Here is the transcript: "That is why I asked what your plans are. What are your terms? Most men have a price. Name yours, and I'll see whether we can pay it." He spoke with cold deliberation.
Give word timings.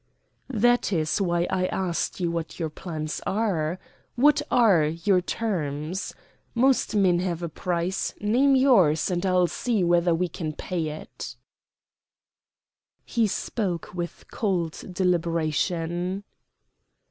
"That 0.49 0.91
is 0.91 1.21
why 1.21 1.45
I 1.51 1.67
asked 1.67 2.19
what 2.21 2.59
your 2.59 2.71
plans 2.71 3.21
are. 3.27 3.77
What 4.15 4.41
are 4.49 4.85
your 4.87 5.21
terms? 5.21 6.15
Most 6.55 6.95
men 6.95 7.19
have 7.19 7.43
a 7.43 7.49
price. 7.49 8.11
Name 8.19 8.55
yours, 8.55 9.11
and 9.11 9.23
I'll 9.27 9.45
see 9.45 9.83
whether 9.83 10.15
we 10.15 10.27
can 10.27 10.53
pay 10.53 10.87
it." 10.87 11.35
He 13.05 13.27
spoke 13.27 13.93
with 13.93 14.25
cold 14.31 14.71
deliberation. 14.91 16.23